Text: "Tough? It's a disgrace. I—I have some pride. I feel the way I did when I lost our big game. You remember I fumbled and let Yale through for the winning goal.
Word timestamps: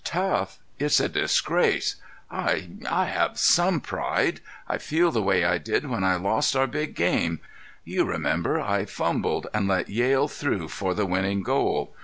"Tough? 0.03 0.57
It's 0.79 0.99
a 0.99 1.07
disgrace. 1.07 1.97
I—I 2.31 3.05
have 3.05 3.37
some 3.37 3.79
pride. 3.81 4.39
I 4.67 4.79
feel 4.79 5.11
the 5.11 5.21
way 5.21 5.43
I 5.43 5.59
did 5.59 5.87
when 5.87 6.03
I 6.03 6.15
lost 6.15 6.55
our 6.55 6.65
big 6.65 6.95
game. 6.95 7.39
You 7.83 8.03
remember 8.05 8.59
I 8.59 8.85
fumbled 8.85 9.45
and 9.53 9.67
let 9.67 9.89
Yale 9.89 10.27
through 10.27 10.69
for 10.69 10.95
the 10.95 11.05
winning 11.05 11.43
goal. 11.43 11.93